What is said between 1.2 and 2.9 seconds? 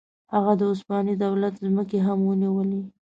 دولت ځمکې هم ونیولې.